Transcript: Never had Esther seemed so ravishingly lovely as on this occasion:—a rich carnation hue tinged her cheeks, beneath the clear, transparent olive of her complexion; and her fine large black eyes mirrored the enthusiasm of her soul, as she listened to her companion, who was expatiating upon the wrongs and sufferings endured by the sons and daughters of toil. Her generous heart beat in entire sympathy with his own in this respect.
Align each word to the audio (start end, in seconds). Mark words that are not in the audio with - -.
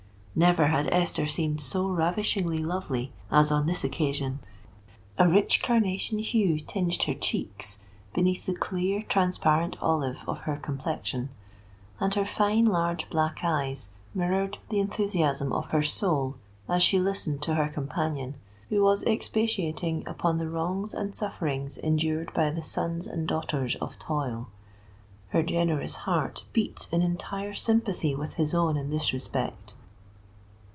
Never 0.33 0.67
had 0.67 0.87
Esther 0.93 1.25
seemed 1.27 1.59
so 1.59 1.85
ravishingly 1.89 2.59
lovely 2.59 3.11
as 3.29 3.51
on 3.51 3.65
this 3.65 3.83
occasion:—a 3.83 5.27
rich 5.27 5.61
carnation 5.61 6.19
hue 6.19 6.57
tinged 6.61 7.03
her 7.03 7.13
cheeks, 7.13 7.79
beneath 8.15 8.45
the 8.45 8.55
clear, 8.55 9.01
transparent 9.03 9.75
olive 9.81 10.23
of 10.29 10.39
her 10.39 10.55
complexion; 10.55 11.29
and 11.99 12.15
her 12.15 12.23
fine 12.23 12.63
large 12.65 13.09
black 13.09 13.41
eyes 13.43 13.89
mirrored 14.15 14.57
the 14.69 14.79
enthusiasm 14.79 15.51
of 15.51 15.71
her 15.71 15.83
soul, 15.83 16.35
as 16.69 16.81
she 16.81 16.97
listened 16.97 17.41
to 17.41 17.55
her 17.55 17.67
companion, 17.67 18.35
who 18.69 18.81
was 18.81 19.03
expatiating 19.03 20.01
upon 20.07 20.37
the 20.37 20.49
wrongs 20.49 20.93
and 20.93 21.13
sufferings 21.13 21.77
endured 21.77 22.33
by 22.33 22.49
the 22.49 22.61
sons 22.63 23.05
and 23.05 23.27
daughters 23.27 23.75
of 23.75 23.99
toil. 23.99 24.47
Her 25.27 25.43
generous 25.43 25.95
heart 26.07 26.45
beat 26.53 26.87
in 26.89 27.01
entire 27.01 27.53
sympathy 27.53 28.15
with 28.15 28.35
his 28.35 28.55
own 28.55 28.77
in 28.77 28.91
this 28.91 29.11
respect. 29.11 29.73